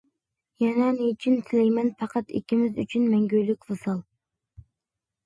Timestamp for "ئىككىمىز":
2.39-2.79